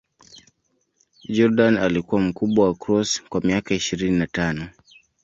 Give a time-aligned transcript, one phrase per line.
[1.29, 4.67] Jordan alikuwa mkubwa wa Cross kwa miaka ishirini na tano.